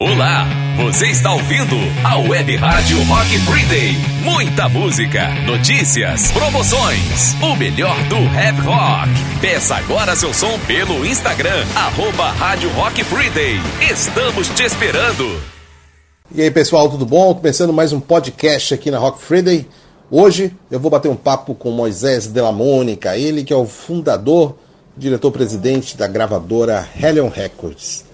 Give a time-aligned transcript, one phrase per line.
[0.00, 0.46] Olá,
[0.76, 3.96] você está ouvindo a Web Rádio Rock Friday.
[4.22, 9.10] Muita música, notícias, promoções, o melhor do rap rock.
[9.40, 13.56] Peça agora seu som pelo Instagram, arroba Rádio Rock Friday.
[13.90, 15.42] Estamos te esperando.
[16.32, 17.34] E aí pessoal, tudo bom?
[17.34, 19.66] Começando mais um podcast aqui na Rock Friday.
[20.08, 24.56] Hoje eu vou bater um papo com Moisés Della Mônica, ele que é o fundador,
[24.96, 28.06] diretor-presidente da gravadora Hellion Records.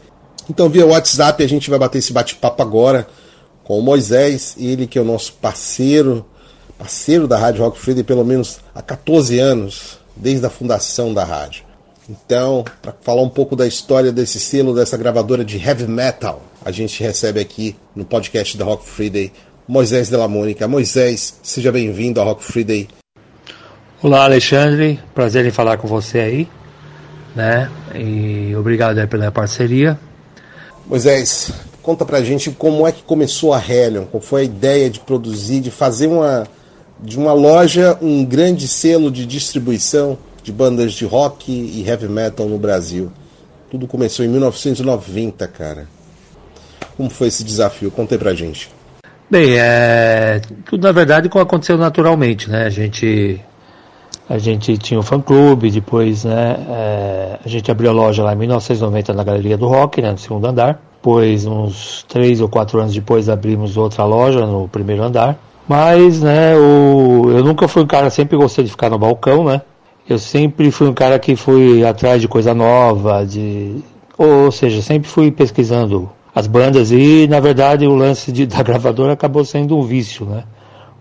[0.49, 3.07] Então, via WhatsApp, a gente vai bater esse bate-papo agora
[3.65, 6.25] com o Moisés, ele que é o nosso parceiro,
[6.79, 11.65] parceiro da Rádio Rock Friday pelo menos há 14 anos, desde a fundação da rádio.
[12.09, 16.71] Então, para falar um pouco da história desse selo, dessa gravadora de heavy metal, a
[16.71, 19.33] gente recebe aqui no podcast da Rock Friday
[19.67, 20.69] Moisés Della Mônica.
[20.69, 22.89] Moisés, seja bem-vindo à Rock Friday.
[24.03, 25.01] Olá, Alexandre.
[25.15, 26.49] Prazer em falar com você aí,
[27.35, 27.71] né?
[27.95, 29.99] E obrigado pela parceria.
[30.87, 31.51] Moisés,
[31.83, 35.61] conta pra gente como é que começou a Hellion, qual foi a ideia de produzir,
[35.61, 36.47] de fazer uma
[37.01, 42.47] de uma loja um grande selo de distribuição de bandas de rock e heavy metal
[42.47, 43.11] no Brasil.
[43.71, 45.89] Tudo começou em 1990, cara.
[46.97, 47.91] Como foi esse desafio?
[47.91, 48.71] Conta aí pra gente.
[49.31, 52.67] Bem, é, tudo na verdade aconteceu naturalmente, né?
[52.67, 53.41] A gente
[54.29, 58.23] a gente tinha o um fã clube, depois né, é, a gente abriu a loja
[58.23, 60.81] lá em 1990 na Galeria do Rock, né, no segundo andar.
[60.97, 65.39] Depois, uns três ou quatro anos depois, abrimos outra loja no primeiro andar.
[65.69, 69.61] Mas, né, o, eu nunca fui um cara, sempre gostei de ficar no balcão, né?
[70.09, 73.83] Eu sempre fui um cara que fui atrás de coisa nova, de,
[74.17, 79.13] ou seja, sempre fui pesquisando as bandas e, na verdade, o lance de, da gravadora
[79.13, 80.45] acabou sendo um vício, né?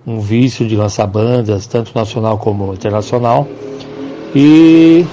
[0.06, 3.48] Um vício de lançar bandas, tanto nacional como internacional.
[4.36, 5.06] E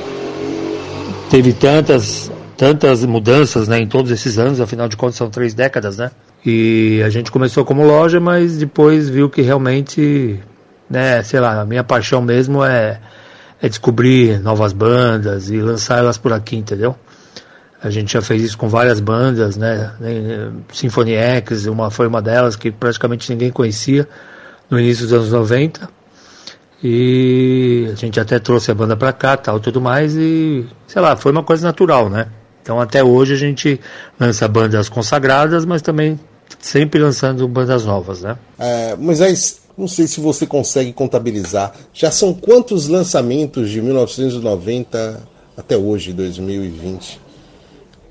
[1.30, 5.98] teve tantas, tantas mudanças né, em todos esses anos, afinal de contas são três décadas,
[5.98, 6.10] né?
[6.44, 10.40] E a gente começou como loja, mas depois viu que realmente,
[10.88, 12.98] né, sei lá, a minha paixão mesmo é,
[13.60, 16.96] é descobrir novas bandas e lançar elas por aqui, entendeu?
[17.82, 19.92] A gente já fez isso com várias bandas, né?
[20.72, 24.06] Symphony X, uma foi uma delas que praticamente ninguém conhecia
[24.70, 25.88] no início dos anos 90.
[26.82, 31.14] E a gente até trouxe a banda pra cá, tal, tudo mais, e sei lá,
[31.14, 32.28] foi uma coisa natural, né?
[32.62, 33.78] Então até hoje a gente
[34.18, 36.18] lança bandas consagradas, mas também
[36.58, 38.38] sempre lançando bandas novas, né?
[38.58, 39.34] É, mas aí,
[39.76, 45.22] não sei se você consegue contabilizar, já são quantos lançamentos de 1990
[45.56, 47.20] até hoje, 2020?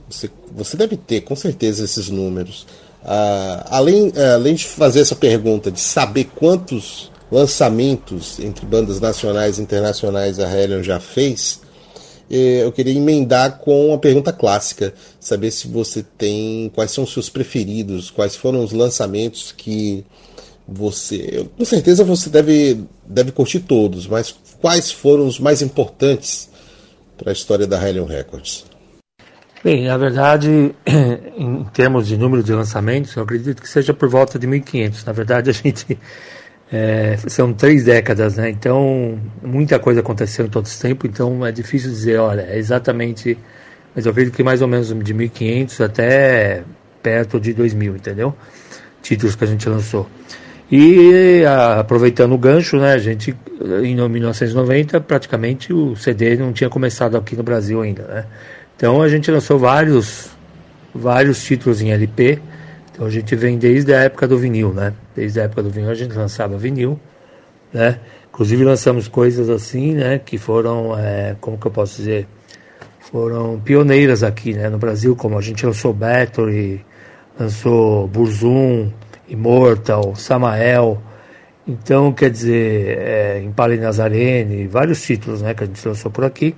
[0.10, 2.66] Você, você deve ter, com certeza, esses números.
[3.04, 9.58] Uh, além, uh, além de fazer essa pergunta, de saber quantos lançamentos entre bandas nacionais
[9.58, 11.62] e internacionais a Hellion já fez,
[12.30, 17.14] eh, eu queria emendar com uma pergunta clássica, saber se você tem, quais são os
[17.14, 20.06] seus preferidos, quais foram os lançamentos que
[20.68, 26.50] você, com certeza você deve, deve curtir todos, mas quais foram os mais importantes
[27.18, 28.66] para a história da Hellion Records?
[29.62, 30.74] Bem, na verdade,
[31.36, 35.06] em termos de número de lançamentos, eu acredito que seja por volta de 1.500.
[35.06, 36.00] Na verdade, a gente
[36.72, 38.50] é, são três décadas, né?
[38.50, 43.38] Então, muita coisa aconteceu em todo esse tempo, então é difícil dizer, olha, é exatamente.
[43.94, 46.64] Mas eu vejo que mais ou menos de 1.500 até
[47.04, 48.34] perto de 2.000, entendeu?
[49.02, 50.08] Títulos que a gente lançou.
[50.72, 53.36] E a, aproveitando o gancho, né, a gente,
[53.84, 58.26] em 1990, praticamente o CD não tinha começado aqui no Brasil ainda, né?
[58.80, 60.30] Então a gente lançou vários,
[60.96, 62.40] vários títulos em LP.
[62.90, 64.94] Então a gente vem desde a época do vinil, né?
[65.14, 66.98] Desde a época do vinil a gente lançava vinil,
[67.74, 68.00] né?
[68.30, 70.18] Inclusive lançamos coisas assim, né?
[70.18, 72.26] Que foram, é, como que eu posso dizer?
[73.02, 74.70] Foram pioneiras aqui, né?
[74.70, 76.86] No Brasil, como a gente lançou Battery,
[77.38, 78.94] lançou Burzum,
[79.28, 81.04] Immortal, Samael.
[81.68, 85.54] Então, quer dizer, é, Impale Nazarene, vários títulos, né?
[85.54, 86.56] Que a gente lançou por aqui.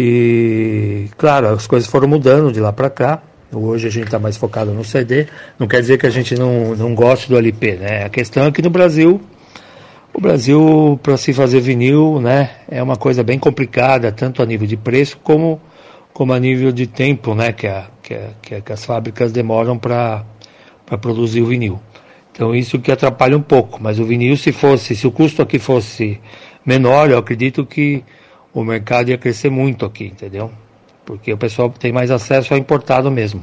[0.00, 3.20] E, claro, as coisas foram mudando de lá para cá.
[3.52, 5.26] Hoje a gente está mais focado no CD.
[5.58, 8.04] Não quer dizer que a gente não, não goste do LP, né?
[8.04, 9.20] A questão é que no Brasil,
[10.14, 14.68] o Brasil, para se fazer vinil, né, é uma coisa bem complicada, tanto a nível
[14.68, 15.60] de preço como,
[16.12, 20.24] como a nível de tempo, né, que, a, que, a, que as fábricas demoram para
[21.00, 21.80] produzir o vinil.
[22.30, 25.58] Então isso que atrapalha um pouco, mas o vinil se fosse, se o custo aqui
[25.58, 26.20] fosse
[26.64, 28.04] menor, eu acredito que
[28.60, 30.50] o mercado ia crescer muito aqui, entendeu?
[31.04, 33.42] Porque o pessoal tem mais acesso ao importado mesmo.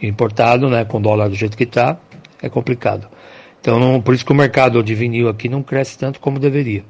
[0.00, 1.98] Importado, né, com dólar do jeito que está,
[2.42, 3.08] é complicado.
[3.60, 6.84] Então, não, por isso que o mercado de vinil aqui não cresce tanto como deveria.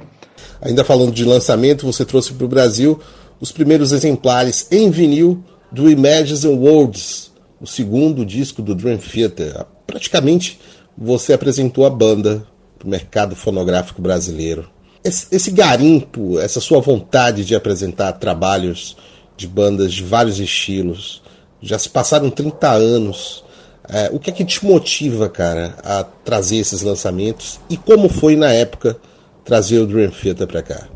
[0.60, 3.00] Ainda falando de lançamento, você trouxe para o Brasil
[3.40, 7.30] os primeiros exemplares em vinil do Imagines and Worlds,
[7.60, 9.64] o segundo disco do Dream Theater.
[9.86, 10.60] Praticamente
[10.96, 12.46] você apresentou a banda
[12.78, 14.68] para o mercado fonográfico brasileiro.
[15.04, 18.96] Esse, garimpo, essa sua vontade de apresentar trabalhos
[19.36, 21.22] de bandas de vários estilos,
[21.62, 23.44] já se passaram 30 anos.
[23.88, 27.58] É, o que é que te motiva, cara, a trazer esses lançamentos?
[27.70, 28.98] E como foi na época
[29.44, 30.88] trazer o Dream Theater para cá?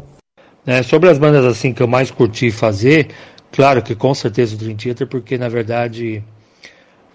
[0.67, 3.09] É, sobre as bandas assim que eu mais curti fazer,
[3.51, 6.23] claro que com certeza o Dream Theater, porque na verdade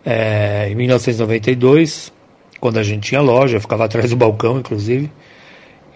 [0.10, 2.13] é, em 1992,
[2.62, 5.12] quando a gente tinha loja, eu ficava atrás do balcão, inclusive.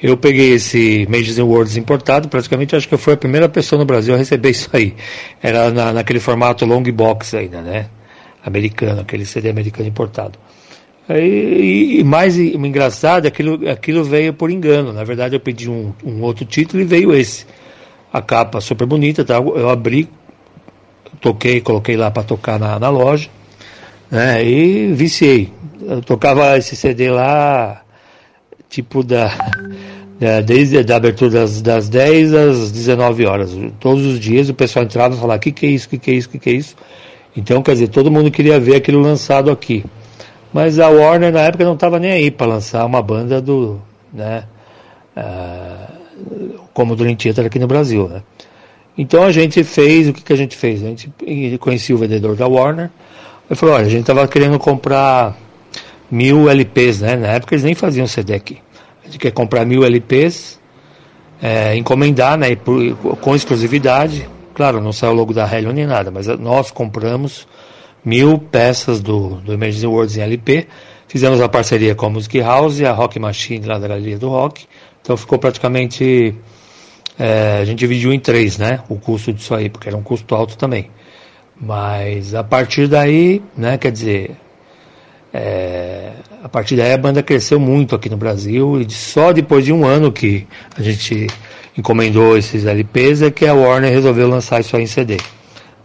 [0.01, 3.80] Eu peguei esse Majors and Worlds importado, praticamente acho que eu fui a primeira pessoa
[3.80, 4.95] no Brasil a receber isso aí.
[5.42, 7.88] Era na, naquele formato long box ainda, né?
[8.44, 10.39] Americano, aquele CD americano importado.
[11.09, 14.92] E, e mais e, engraçado, aquilo, aquilo veio por engano.
[14.92, 17.45] Na verdade, eu pedi um, um outro título e veio esse.
[18.12, 19.36] A capa super bonita, tá?
[19.36, 20.09] eu abri,
[21.21, 23.30] toquei, coloquei lá para tocar na, na loja
[24.12, 24.45] né?
[24.45, 25.51] E viciei.
[25.81, 27.81] Eu tocava esse CD lá,
[28.69, 29.33] tipo da,
[30.21, 33.57] da desde a abertura das, das 10 às 19 horas.
[33.79, 35.97] Todos os dias o pessoal entrava e falava: o que, que é isso, o que,
[35.97, 36.75] que é isso, o que, que é isso.
[37.35, 39.83] Então, quer dizer, todo mundo queria ver aquilo lançado aqui.
[40.53, 43.81] Mas a Warner na época não estava nem aí para lançar uma banda do.
[44.13, 44.44] Né,
[45.18, 48.07] uh, como do Theater aqui no Brasil.
[48.07, 48.21] Né?
[48.97, 50.83] Então a gente fez, o que, que a gente fez?
[50.83, 51.09] A gente
[51.59, 52.89] conhecia o vendedor da Warner
[53.51, 55.38] eu falei, olha, a gente tava querendo comprar
[56.09, 57.18] mil LPs, né?
[57.18, 58.59] Na época eles nem faziam CD aqui.
[59.12, 60.58] Gente quer comprar mil LPs,
[61.42, 62.56] é, encomendar, né?
[62.56, 64.30] Por, com exclusividade.
[64.54, 67.46] Claro, não saiu o logo da Helion nem nada, mas nós compramos
[68.06, 70.66] mil peças do, do Emergency Words em LP.
[71.10, 74.30] Fizemos a parceria com a Music House e a Rock Machine lá da Galeria do
[74.30, 74.66] Rock.
[75.02, 76.34] Então ficou praticamente.
[77.19, 78.80] É, a gente dividiu em três, né?
[78.88, 80.90] O custo disso aí, porque era um custo alto também.
[81.60, 84.38] Mas a partir daí, né, quer dizer,
[85.33, 86.12] é,
[86.44, 89.86] a partir daí a banda cresceu muito aqui no Brasil e só depois de um
[89.86, 90.45] ano que
[90.78, 91.28] a gente
[91.78, 95.18] encomendou esses LPs é que a Warner resolveu lançar isso aí em CD.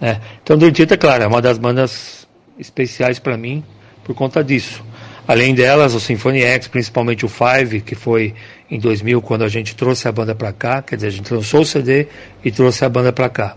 [0.01, 0.21] Né?
[0.43, 2.27] Então, Dirtita, claro, é uma das bandas
[2.59, 3.63] especiais para mim
[4.05, 4.85] por conta disso.
[5.29, 8.35] Além delas, o Symphony X, principalmente o Five, que foi
[8.71, 11.63] em 2000 quando a gente trouxe a banda para cá, quer dizer, a gente lançou
[11.63, 12.07] o CD
[12.45, 13.57] e trouxe a banda para cá.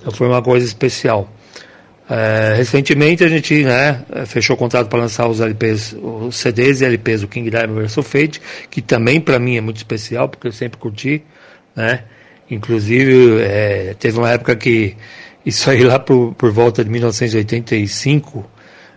[0.00, 1.28] Então foi uma coisa especial.
[2.10, 6.86] É, recentemente a gente né, fechou o contrato para lançar os LPs, os CDs e
[6.86, 8.40] LPs do King Diamond vs Fate,
[8.70, 11.22] que também para mim é muito especial, porque eu sempre curti,
[11.76, 12.04] né?
[12.50, 14.96] Inclusive, é, teve uma época que
[15.44, 18.44] isso aí lá por, por volta de 1985,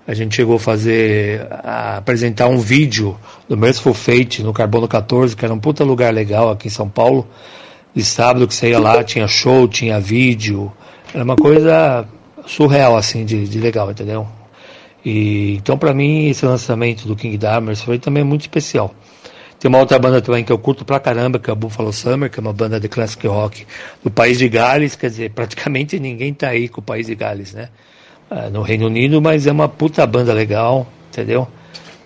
[0.08, 3.18] a gente chegou a fazer, a apresentar um vídeo
[3.48, 6.88] do Merciful Fate no Carbono 14, que era um puta lugar legal aqui em São
[6.88, 7.28] Paulo,
[7.94, 10.72] de sábado que você ia lá, tinha show, tinha vídeo,
[11.14, 12.08] era uma coisa
[12.46, 14.28] surreal, assim, de, de legal, entendeu?
[15.04, 18.94] E, então, para mim, esse lançamento do King Diamond foi também muito especial.
[19.60, 22.32] Tem uma outra banda também que eu curto pra caramba, que é a Buffalo Summer,
[22.32, 23.66] que é uma banda de classic rock
[24.04, 27.54] do país de Gales, quer dizer, praticamente ninguém tá aí com o país de Gales,
[27.54, 27.70] né?
[28.30, 31.48] Ah, no Reino Unido, mas é uma puta banda legal, entendeu?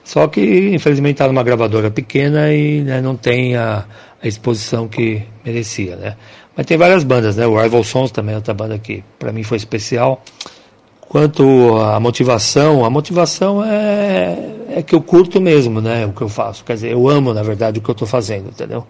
[0.04, 3.86] Só que, infelizmente, tá numa gravadora pequena e né, não tem a,
[4.22, 6.18] a exposição que merecia, né?
[6.56, 7.46] Mas tem várias bandas, né?
[7.46, 10.24] O Rival Sons também é outra banda que para mim foi especial.
[11.02, 14.38] Quanto à motivação, a motivação é,
[14.78, 16.06] é que eu curto mesmo, né?
[16.06, 16.64] O que eu faço.
[16.64, 18.86] Quer dizer, eu amo, na verdade, o que eu estou fazendo, entendeu?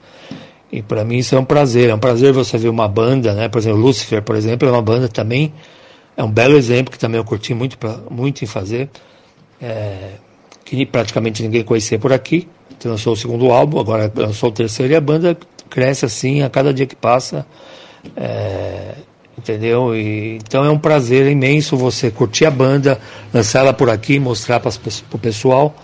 [0.72, 1.90] E para mim isso é um prazer.
[1.90, 3.48] É um prazer você ver uma banda, né?
[3.48, 5.54] Por exemplo, Lucifer, por exemplo, é uma banda também.
[6.16, 8.90] É um belo exemplo que também eu curti muito, pra, muito em fazer.
[9.62, 10.12] É,
[10.64, 12.48] que praticamente ninguém conhecia por aqui.
[12.84, 15.36] Lançou o segundo álbum, agora lançou o terceiro e a banda
[15.76, 17.46] cresce assim a cada dia que passa.
[18.16, 18.94] É,
[19.38, 19.94] entendeu?
[19.94, 22.98] E, então é um prazer imenso você curtir a banda,
[23.34, 24.72] lançar ela por aqui, mostrar para
[25.12, 25.76] o pessoal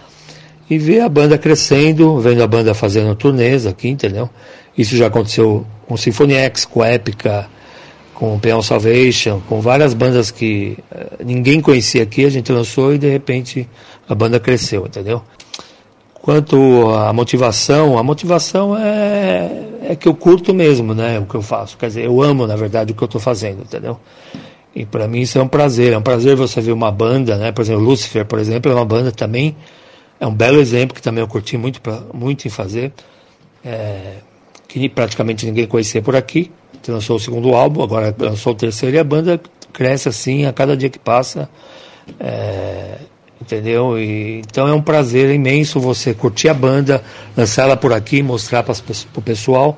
[0.69, 4.29] e ver a banda crescendo, vendo a banda fazendo turnês aqui, entendeu?
[4.77, 7.50] Isso já aconteceu com Symphony X, com Épica,
[8.15, 12.98] com Peon Salvation, com várias bandas que uh, ninguém conhecia aqui, a gente lançou e
[12.98, 13.67] de repente
[14.07, 15.21] a banda cresceu, entendeu?
[16.13, 21.42] Quanto à motivação, a motivação é, é que eu curto mesmo, né, o que eu
[21.42, 21.78] faço.
[21.78, 24.00] Quer dizer, eu amo, na verdade, o que eu estou fazendo, entendeu?
[24.76, 25.94] E para mim isso é um prazer.
[25.94, 27.52] É um prazer você ver uma banda, né?
[27.52, 29.56] Por exemplo, Lucifer, por exemplo, é uma banda também.
[30.20, 32.94] É um belo exemplo que também eu curti muito, pra, muito em fazer.
[33.66, 34.18] É,
[34.68, 36.52] que praticamente ninguém conhecia por aqui.
[36.88, 39.40] Lançou o segundo álbum, agora lançou o terceiro e a banda
[39.74, 41.50] cresce assim a cada dia que passa.
[42.20, 42.98] É,
[43.41, 43.98] entendeu?
[43.98, 47.03] E, então é um prazer imenso você curtir a banda,
[47.36, 48.75] lançar ela por aqui, mostrar para
[49.15, 49.77] o pessoal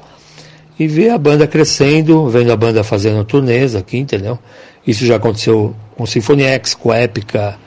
[0.78, 4.38] e ver a banda crescendo, vendo a banda fazendo turnês aqui, entendeu?
[4.86, 7.58] Isso já aconteceu com Symphony X, com Épica,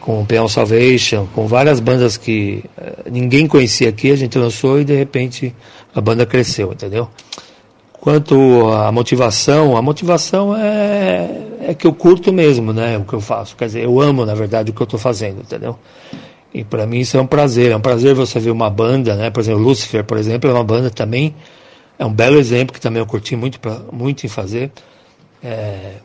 [0.00, 4.84] com Peão Salvation, com várias bandas que uh, ninguém conhecia aqui, a gente lançou e
[4.84, 5.54] de repente
[5.94, 7.08] a banda cresceu, entendeu?
[8.00, 11.28] Quanto à motivação, a motivação é,
[11.60, 13.54] é que eu curto mesmo, né, o que eu faço.
[13.54, 15.78] Quer dizer, eu amo, na verdade, o que eu estou fazendo, entendeu?
[16.52, 19.28] E para mim isso é um prazer, é um prazer você ver uma banda, né,
[19.28, 21.34] por exemplo, Lucifer, por exemplo, é uma banda também,
[21.98, 24.72] é um belo exemplo que também eu curti muito, pra, muito em fazer,
[25.44, 25.96] é,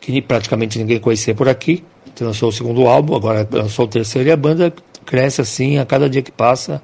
[0.00, 1.84] que praticamente ninguém conhecia por aqui,
[2.20, 4.74] lançou o segundo álbum, agora lançou o terceiro e a banda
[5.06, 6.82] cresce assim a cada dia que passa.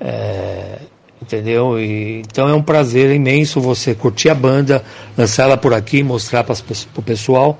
[0.00, 0.78] É,
[1.22, 1.78] entendeu?
[1.78, 4.84] E, então é um prazer imenso você curtir a banda,
[5.16, 6.54] lançar ela por aqui, mostrar para
[6.96, 7.58] o pessoal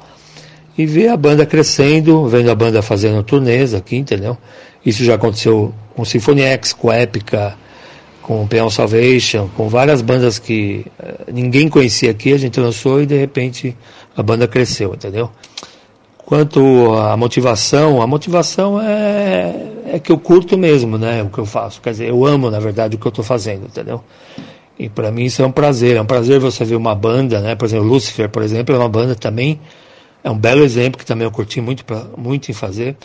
[0.76, 4.36] e ver a banda crescendo, vendo a banda fazendo turnês aqui, entendeu?
[4.84, 7.56] Isso já aconteceu com Symphony X, com Épica,
[8.22, 13.06] com Peão Salvation, com várias bandas que uh, ninguém conhecia aqui, a gente lançou e
[13.06, 13.76] de repente
[14.16, 15.30] a banda cresceu, entendeu?
[16.32, 21.44] Quanto à motivação, a motivação é, é que eu curto mesmo, né, o que eu
[21.44, 21.78] faço.
[21.82, 24.02] Quer dizer, eu amo, na verdade, o que eu estou fazendo, entendeu?
[24.78, 25.94] E para mim isso é um prazer.
[25.94, 27.54] É um prazer você ver uma banda, né?
[27.54, 29.60] Por exemplo, Lucifer, por exemplo, é uma banda também,
[30.24, 32.96] é um belo exemplo que também eu curti muito, pra, muito em fazer.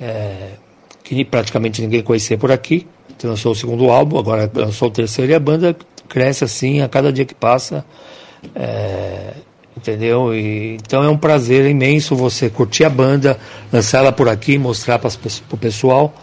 [0.00, 0.52] É,
[1.02, 2.86] que praticamente ninguém conhecia por aqui.
[3.22, 5.76] Lançou o segundo álbum, agora lançou o terceiro e a banda
[6.08, 7.84] cresce assim a cada dia que passa.
[8.54, 9.34] É,
[9.84, 10.34] entendeu?
[10.34, 13.38] E, então é um prazer imenso você curtir a banda,
[13.70, 15.10] lançar ela por aqui, mostrar para
[15.50, 16.14] o pessoal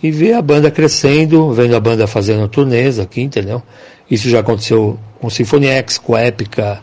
[0.00, 3.62] e ver a banda crescendo, vendo a banda fazendo turnês aqui, entendeu?
[4.08, 6.80] Isso já aconteceu com Symphony X, com Épica,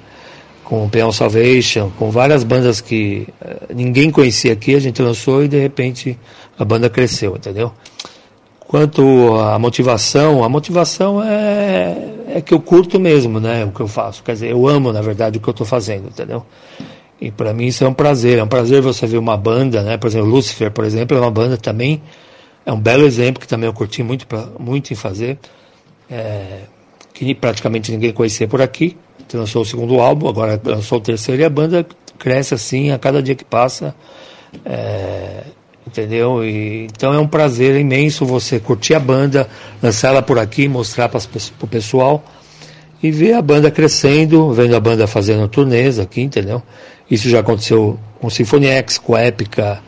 [0.65, 5.47] com Peão Salvation, com várias bandas que uh, ninguém conhecia aqui, a gente lançou e
[5.47, 6.17] de repente
[6.57, 7.71] a banda cresceu, entendeu?
[8.59, 13.87] Quanto à motivação, a motivação é, é que eu curto mesmo, né, o que eu
[13.87, 14.23] faço.
[14.23, 16.45] Quer dizer, eu amo, na verdade, o que eu estou fazendo, entendeu?
[17.19, 18.39] E para mim isso é um prazer.
[18.39, 19.97] É um prazer você ver uma banda, né?
[19.97, 22.01] Por exemplo, Lucifer, por exemplo, é uma banda também,
[22.65, 25.37] é um belo exemplo que também eu curti muito, pra, muito em fazer.
[26.09, 26.61] É,
[27.13, 28.97] que praticamente ninguém conhecia por aqui.
[29.33, 31.85] Lançou o segundo álbum, agora lançou o terceiro e a banda
[32.17, 33.95] cresce assim a cada dia que passa.
[34.65, 35.43] É,
[35.85, 36.43] entendeu?
[36.43, 39.47] E, então é um prazer imenso você curtir a banda,
[39.81, 41.21] lançar ela por aqui, mostrar para
[41.61, 42.23] o pessoal
[43.01, 46.61] e ver a banda crescendo, vendo a banda fazendo turnês aqui, entendeu?
[47.09, 49.81] Isso já aconteceu com Symphony X, com Épica,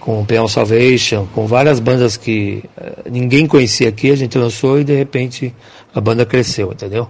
[0.00, 4.84] com Peão Salvation, com várias bandas que uh, ninguém conhecia aqui, a gente lançou e
[4.84, 5.54] de repente
[5.94, 7.08] a banda cresceu, entendeu?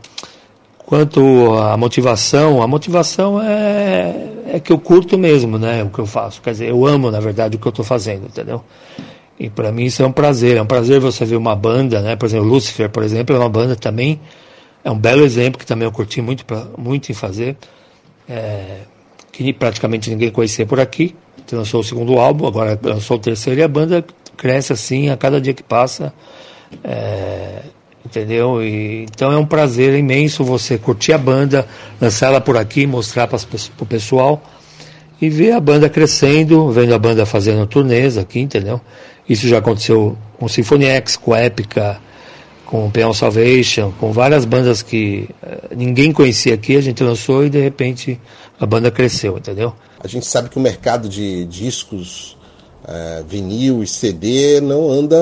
[0.87, 6.07] Quanto à motivação, a motivação é, é que eu curto mesmo, né, o que eu
[6.07, 6.43] faço.
[6.43, 8.63] Quer dizer, eu amo, na verdade, o que eu estou fazendo, entendeu?
[9.39, 10.57] E para mim isso é um prazer.
[10.57, 12.17] É um prazer você ver uma banda, né?
[12.17, 14.21] Por exemplo, Lucifer, por exemplo, é uma banda também,
[14.85, 17.57] é um belo exemplo que também eu curti muito, pra, muito em fazer.
[18.29, 18.81] É,
[19.33, 21.15] que praticamente ninguém conhecia por aqui.
[21.51, 24.05] Lançou o segundo álbum, agora lançou o terceiro e a banda
[24.37, 26.13] cresce assim a cada dia que passa.
[26.83, 27.63] É,
[28.15, 28.63] entendeu?
[28.63, 31.67] E, então é um prazer imenso você curtir a banda,
[32.01, 33.39] lançar ela por aqui, mostrar para
[33.81, 34.43] o pessoal
[35.21, 38.81] e ver a banda crescendo, vendo a banda fazendo turnês aqui, entendeu?
[39.29, 41.99] Isso já aconteceu com Symphony X, com Épica,
[42.67, 47.51] com Peão Salvation, com várias bandas que uh, ninguém conhecia aqui, a gente lançou e
[47.51, 48.21] de repente
[48.59, 49.73] a banda cresceu, entendeu?
[50.01, 52.37] A gente sabe que o mercado de discos,
[52.85, 55.17] uh, vinil e CD não anda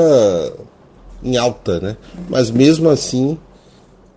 [1.22, 1.96] em alta, né?
[2.28, 3.38] Mas mesmo assim,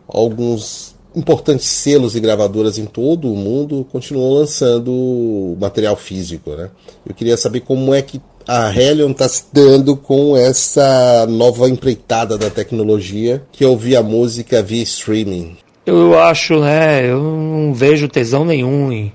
[0.07, 6.69] alguns importantes selos e gravadoras em todo o mundo continuam lançando material físico, né?
[7.07, 12.37] Eu queria saber como é que a Helion está se dando com essa nova empreitada
[12.37, 15.57] da tecnologia que é ouvir a música via streaming.
[15.85, 17.09] Eu acho, né?
[17.09, 19.13] Eu não vejo tesão nenhum em,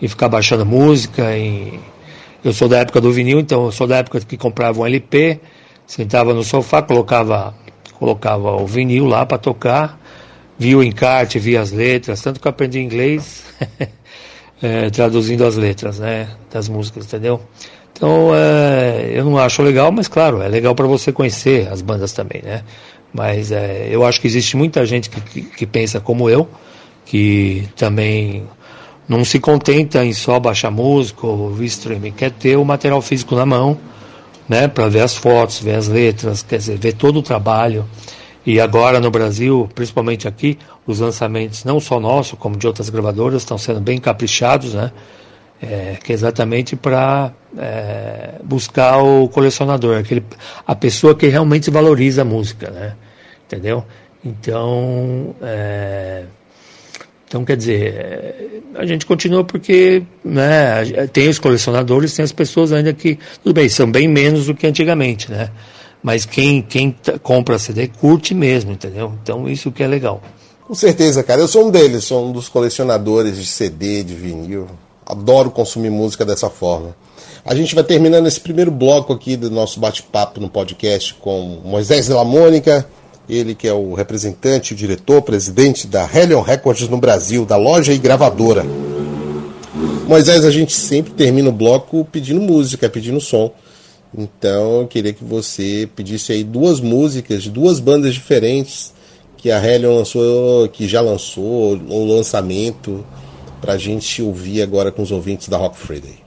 [0.00, 1.36] em ficar baixando música.
[1.36, 1.80] Em...
[2.44, 5.40] Eu sou da época do vinil, então eu sou da época que comprava um LP
[5.90, 7.52] sentava no sofá, colocava,
[7.98, 10.00] colocava o vinil lá para tocar,
[10.56, 13.44] via o encarte, via as letras, tanto que eu aprendi inglês
[14.62, 17.40] é, traduzindo as letras né, das músicas, entendeu?
[17.92, 22.12] Então é, eu não acho legal, mas claro, é legal para você conhecer as bandas
[22.12, 22.62] também, né?
[23.12, 26.48] Mas é, eu acho que existe muita gente que, que, que pensa como eu,
[27.04, 28.44] que também
[29.08, 33.44] não se contenta em só baixar música ou streaming, quer ter o material físico na
[33.44, 33.76] mão,
[34.50, 37.84] né, para ver as fotos, ver as letras, quer dizer, ver todo o trabalho.
[38.44, 43.42] E agora no Brasil, principalmente aqui, os lançamentos não só nossos, como de outras gravadoras,
[43.42, 44.90] estão sendo bem caprichados, né?
[45.62, 50.24] É, que é exatamente para é, buscar o colecionador, aquele,
[50.66, 52.96] a pessoa que realmente valoriza a música, né?
[53.46, 53.84] Entendeu?
[54.24, 56.24] Então, é,
[57.30, 58.34] Então, quer dizer, é,
[58.74, 63.68] a gente continua porque né, tem os colecionadores, tem as pessoas ainda que, tudo bem,
[63.68, 65.48] são bem menos do que antigamente, né?
[66.02, 69.12] Mas quem, quem compra CD curte mesmo, entendeu?
[69.22, 70.20] Então, isso que é legal.
[70.66, 71.40] Com certeza, cara.
[71.40, 74.66] Eu sou um deles, sou um dos colecionadores de CD, de vinil.
[75.06, 76.96] Adoro consumir música dessa forma.
[77.44, 82.06] A gente vai terminando esse primeiro bloco aqui do nosso bate-papo no podcast com Moisés
[82.06, 82.84] de la Mônica,
[83.30, 87.92] ele que é o representante, o diretor, presidente da Helion Records no Brasil, da loja
[87.92, 88.64] e gravadora.
[90.06, 93.52] Moisés, a gente sempre termina o bloco pedindo música, pedindo som.
[94.16, 98.92] Então eu queria que você pedisse aí duas músicas de duas bandas diferentes
[99.36, 103.04] que a Helion lançou, que já lançou, um lançamento,
[103.60, 106.18] para a gente ouvir agora com os ouvintes da Rock Friday.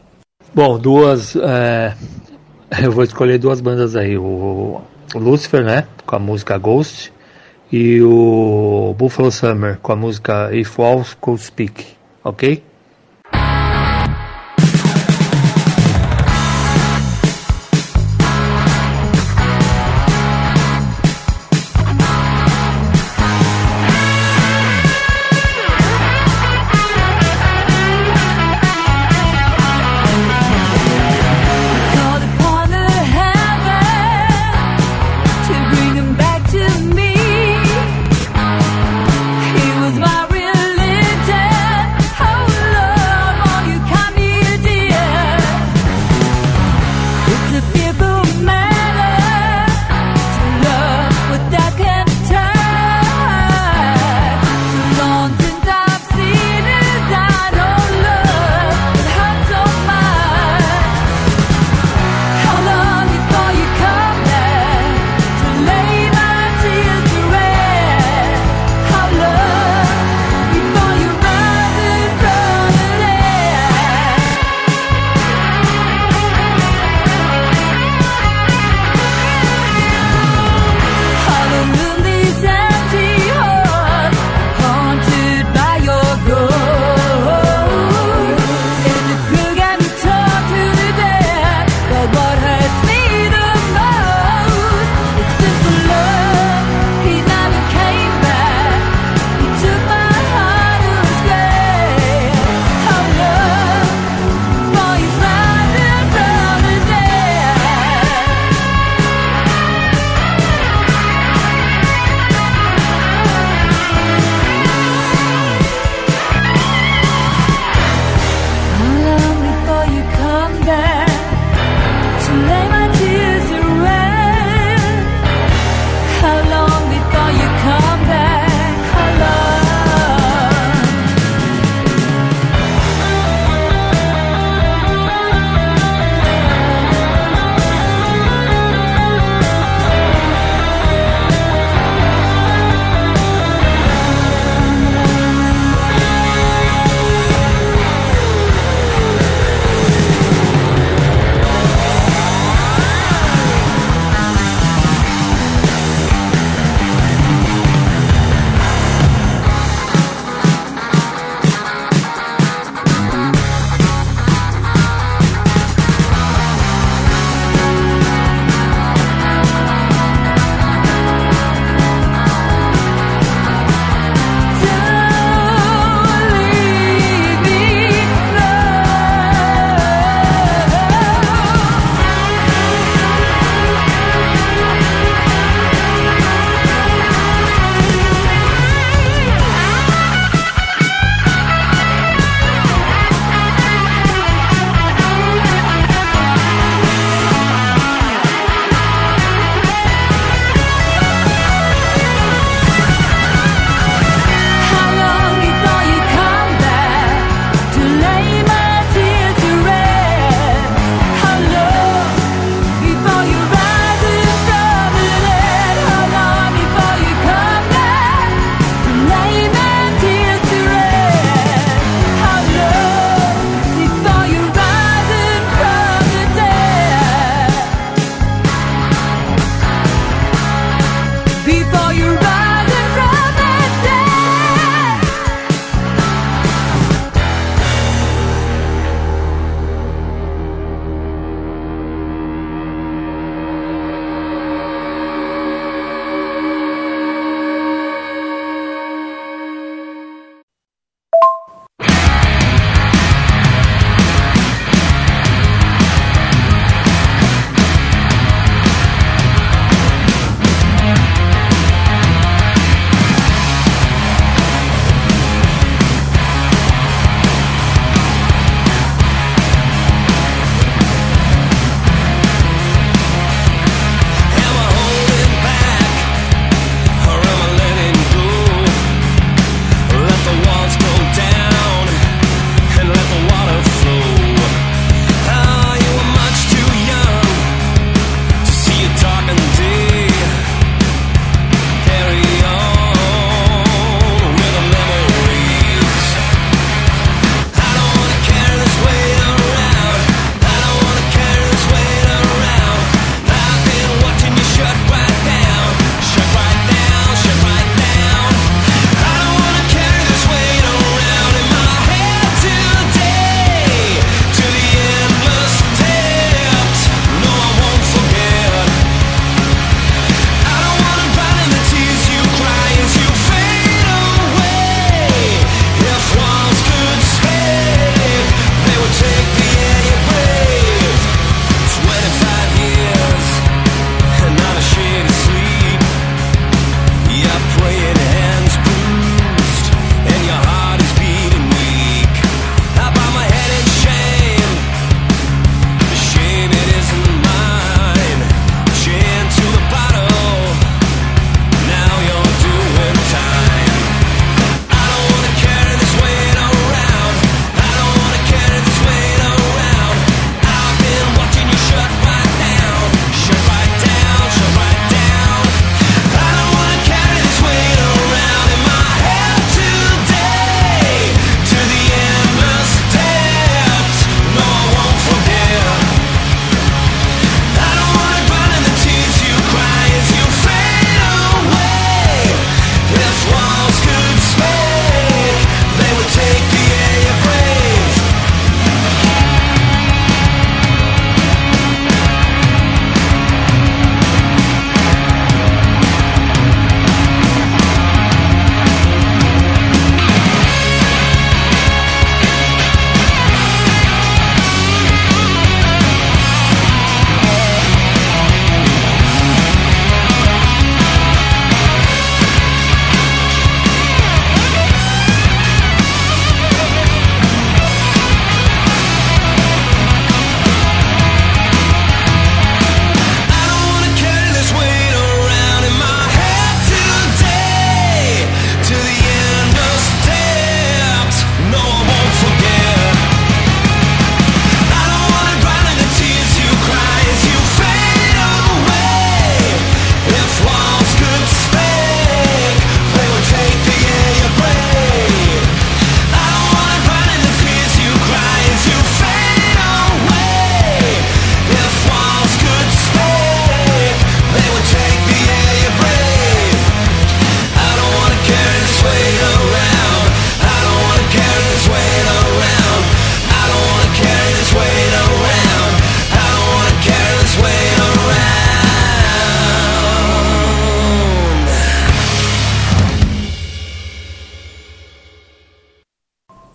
[0.54, 1.36] Bom, duas.
[1.36, 1.94] É,
[2.82, 4.18] eu vou escolher duas bandas aí.
[4.18, 4.82] O
[5.20, 5.88] Lucifer, né?
[6.06, 7.12] Com a música Ghost.
[7.72, 11.86] E o Buffalo Summer com a música If Walls Could Speak.
[12.24, 12.64] Ok?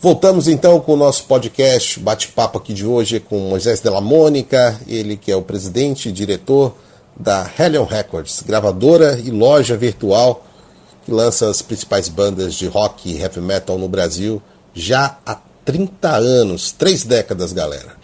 [0.00, 5.16] Voltamos então com o nosso podcast, bate-papo aqui de hoje com Moisés Della Mônica, ele
[5.16, 6.72] que é o presidente e diretor
[7.16, 10.46] da Hellion Records, gravadora e loja virtual
[11.04, 14.40] que lança as principais bandas de rock e heavy metal no Brasil
[14.72, 17.96] já há 30 anos, três décadas, galera.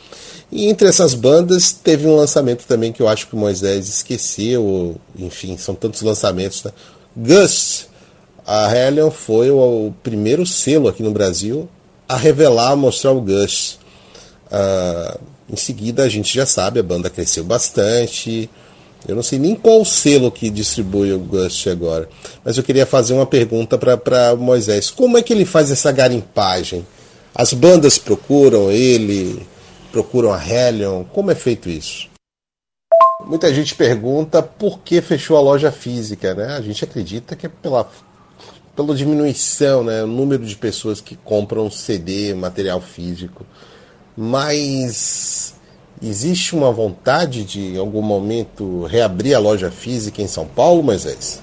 [0.51, 4.97] E entre essas bandas teve um lançamento também que eu acho que o Moisés esqueceu,
[5.17, 6.65] enfim, são tantos lançamentos.
[6.65, 6.73] Né?
[7.17, 7.87] Gus,
[8.45, 11.69] a Hellion foi o primeiro selo aqui no Brasil
[12.09, 13.79] a revelar, a mostrar o Gus.
[14.47, 15.19] Uh,
[15.51, 18.49] em seguida, a gente já sabe, a banda cresceu bastante.
[19.07, 22.09] Eu não sei nem qual selo que distribui o Gus agora.
[22.43, 24.91] Mas eu queria fazer uma pergunta para Moisés.
[24.91, 26.87] Como é que ele faz essa garimpagem?
[27.35, 29.47] As bandas procuram ele,
[29.93, 31.05] procuram a Hellion?
[31.05, 32.09] Como é feito isso?
[33.27, 36.57] Muita gente pergunta por que fechou a loja física, né?
[36.57, 37.89] A gente acredita que é pela
[38.75, 43.47] pela diminuição, né, o número de pessoas que compram CD, material físico.
[44.17, 45.55] Mas
[46.03, 51.43] existe uma vontade de, em algum momento, reabrir a loja física em São Paulo, Moisés?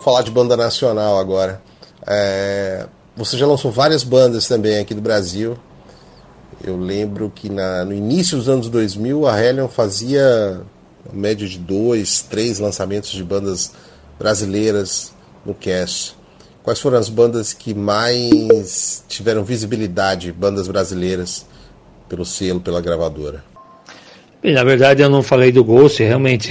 [0.00, 1.62] Vou falar de banda nacional agora.
[2.06, 5.56] É, você já lançou várias bandas também aqui do Brasil.
[6.62, 10.62] Eu lembro que na, no início dos anos 2000 a Hellion fazia
[11.12, 13.72] média de dois, três lançamentos de bandas
[14.18, 15.12] brasileiras
[15.44, 16.16] no cast.
[16.62, 21.46] Quais foram as bandas que mais tiveram visibilidade, bandas brasileiras,
[22.08, 23.42] pelo selo, pela gravadora?
[24.42, 26.50] Na verdade eu não falei do Ghost, realmente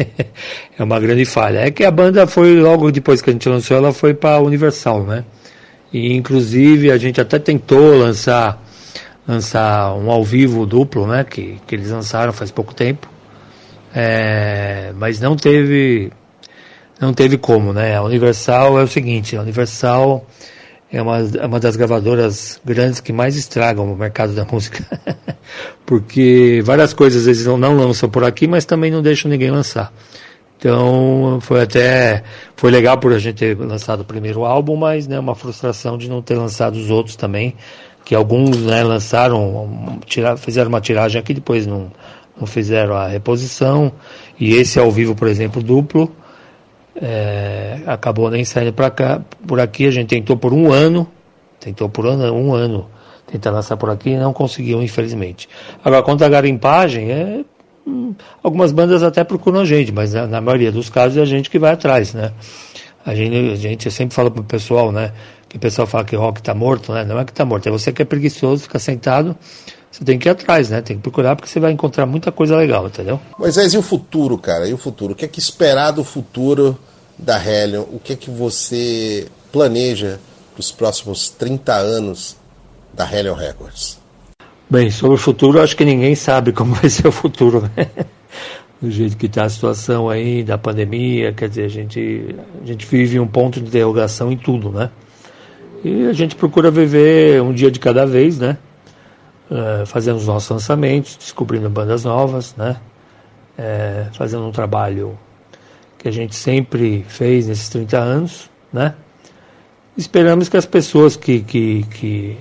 [0.78, 1.60] é uma grande falha.
[1.60, 5.04] É que a banda foi, logo depois que a gente lançou, ela foi para Universal,
[5.04, 5.24] né?
[5.92, 8.62] E inclusive a gente até tentou lançar
[9.26, 11.24] lançar um ao vivo duplo, né?
[11.24, 13.08] Que, que eles lançaram faz pouco tempo.
[13.94, 16.12] É, mas não teve
[17.00, 17.96] não teve como, né?
[17.96, 20.26] A Universal é o seguinte, a Universal
[20.92, 24.84] é uma, é uma das gravadoras grandes que mais estragam o mercado da música.
[25.84, 29.92] Porque várias coisas eles não, não lançam por aqui, mas também não deixam ninguém lançar.
[30.56, 32.22] Então foi até
[32.56, 36.08] foi legal por a gente ter lançado o primeiro álbum, mas né, uma frustração de
[36.08, 37.54] não ter lançado os outros também,
[38.04, 41.90] que alguns né, lançaram, tira, fizeram uma tiragem aqui, depois não,
[42.38, 43.92] não fizeram a reposição.
[44.38, 46.10] E esse ao vivo, por exemplo, duplo,
[47.00, 49.20] é, acabou nem saindo para cá.
[49.46, 51.08] Por aqui a gente tentou por um ano,
[51.60, 52.88] tentou por um, um ano
[53.26, 55.48] tentar lançar por aqui e não conseguiu, infelizmente.
[55.84, 57.44] Agora, quanto à garimpagem, é,
[57.86, 61.24] hum, algumas bandas até procuram a gente, mas na, na, maioria dos casos é a
[61.24, 62.32] gente que vai atrás, né?
[63.04, 65.12] A gente, a gente sempre fala pro pessoal, né?
[65.48, 67.04] Que o pessoal fala que rock tá morto, né?
[67.04, 69.36] Não é que tá morto, é você que é preguiçoso, fica sentado,
[69.94, 70.82] você tem que ir atrás, né?
[70.82, 73.20] Tem que procurar porque você vai encontrar muita coisa legal, entendeu?
[73.38, 74.66] Moisés, e o futuro, cara?
[74.66, 75.12] E o futuro?
[75.12, 76.76] O que é que esperar do futuro
[77.16, 77.84] da Helion?
[77.92, 80.18] O que é que você planeja
[80.52, 82.36] para os próximos 30 anos
[82.92, 84.00] da Helion Records?
[84.68, 87.88] Bem, sobre o futuro, acho que ninguém sabe como vai ser o futuro, né?
[88.82, 92.84] Do jeito que está a situação aí, da pandemia, quer dizer, a gente, a gente
[92.84, 94.90] vive um ponto de interrogação em tudo, né?
[95.84, 98.58] E a gente procura viver um dia de cada vez, né?
[99.50, 102.76] Uh, fazendo os nossos lançamentos, descobrindo bandas novas, né?
[103.58, 105.18] Uh, fazendo um trabalho
[105.98, 108.94] que a gente sempre fez nesses 30 anos, né?
[109.96, 112.36] Esperamos que as pessoas que, que, que,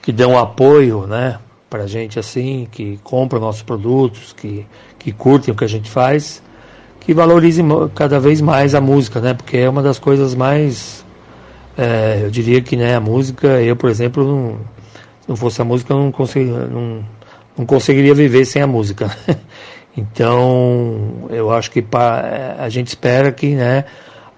[0.00, 1.38] que dão apoio, né,
[1.68, 4.64] para a gente assim, que compram nossos produtos, que,
[5.00, 6.40] que curtem o que a gente faz,
[7.00, 9.34] que valorizem cada vez mais a música, né?
[9.34, 11.04] Porque é uma das coisas mais,
[11.76, 14.60] é, eu diria que, né, a música, eu, por exemplo, não,
[15.26, 17.04] não fosse a música, eu não, consegui, não,
[17.56, 19.16] não conseguiria viver sem a música.
[19.96, 23.84] então, eu acho que pra, a gente espera que né,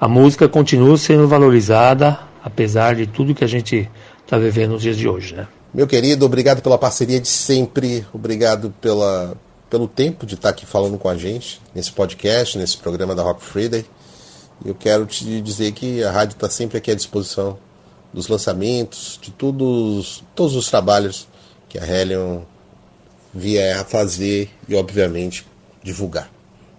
[0.00, 3.90] a música continue sendo valorizada, apesar de tudo que a gente
[4.24, 5.34] está vivendo nos dias de hoje.
[5.34, 5.46] Né?
[5.72, 9.34] Meu querido, obrigado pela parceria de sempre, obrigado pela,
[9.68, 13.42] pelo tempo de estar aqui falando com a gente nesse podcast, nesse programa da Rock
[13.42, 13.84] Friday.
[14.64, 17.58] Eu quero te dizer que a rádio está sempre aqui à disposição
[18.14, 21.26] dos lançamentos, de todos, todos os trabalhos
[21.68, 22.42] que a Helion
[23.34, 25.44] vier a fazer e, obviamente,
[25.82, 26.30] divulgar.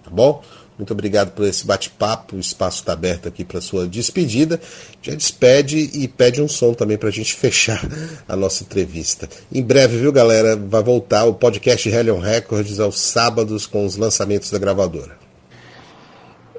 [0.03, 0.41] Tá bom?
[0.77, 2.35] Muito obrigado por esse bate-papo.
[2.35, 4.59] O espaço está aberto aqui para sua despedida.
[5.01, 7.81] Já despede e pede um som também para a gente fechar
[8.27, 9.27] a nossa entrevista.
[9.51, 10.55] Em breve, viu, galera?
[10.55, 15.24] Vai voltar o podcast Helion Records aos sábados com os lançamentos da gravadora.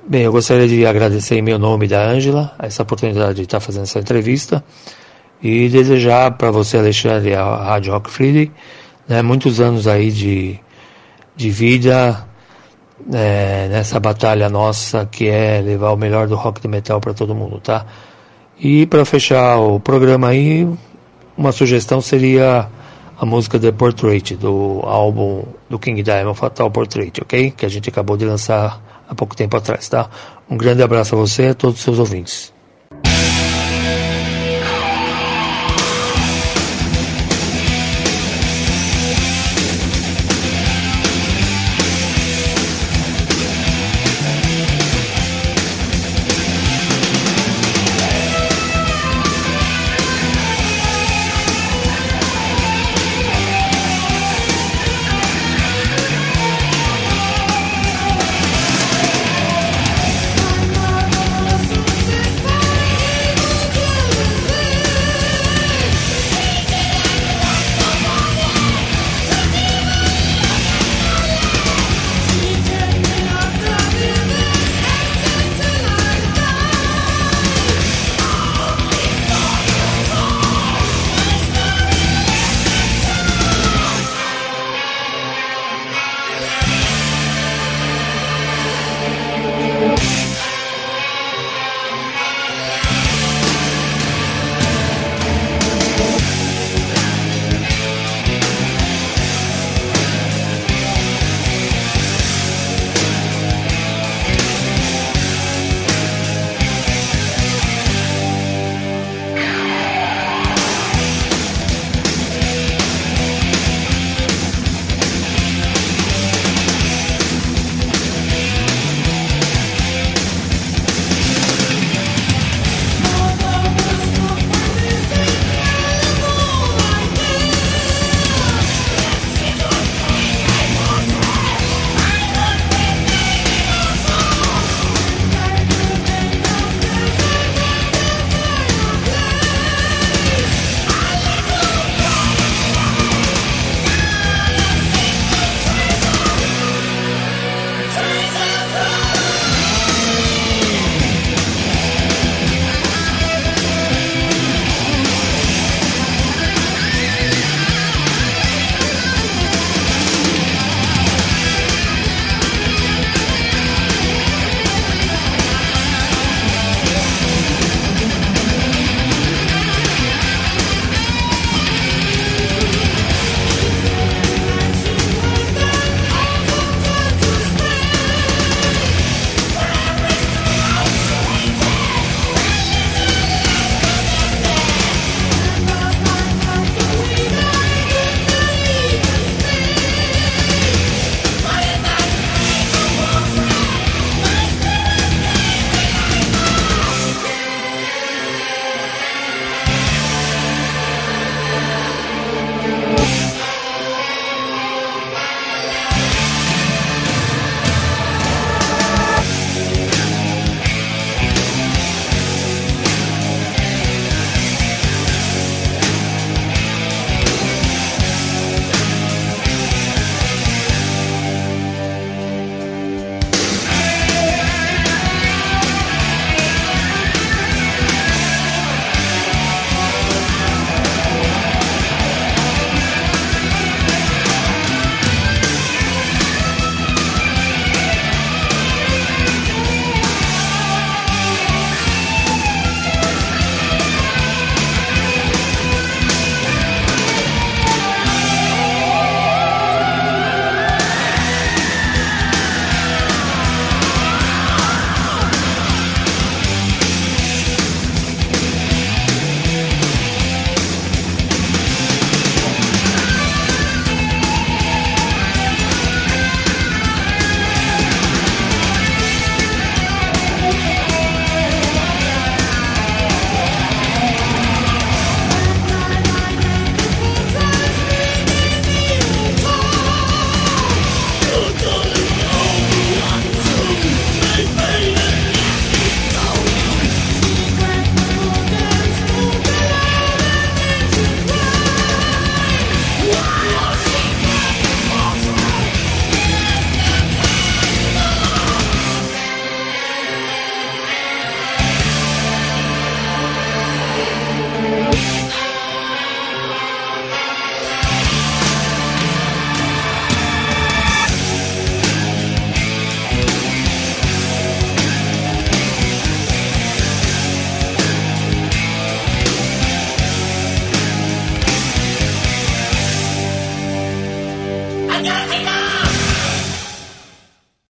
[0.08, 3.82] Bem, eu gostaria de agradecer em meu nome da Ângela essa oportunidade de estar fazendo
[3.82, 4.62] essa entrevista
[5.42, 8.52] e desejar para você, Alexandre, a Rádio Rock Friday,
[9.08, 10.60] né, muitos anos aí de,
[11.34, 12.24] de vida
[13.12, 17.34] é, nessa batalha nossa que é levar o melhor do rock de metal para todo
[17.34, 17.84] mundo, tá?
[18.60, 20.68] E para fechar o programa aí,
[21.36, 22.68] uma sugestão seria
[23.18, 27.50] a música The Portrait, do álbum do King Diamond, Fatal Portrait, ok?
[27.50, 30.08] Que a gente acabou de lançar há pouco tempo atrás, tá?
[30.48, 32.55] Um grande abraço a você e a todos os seus ouvintes.